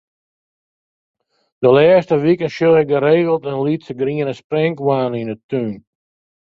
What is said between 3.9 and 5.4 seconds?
griene sprinkhoanne yn 'e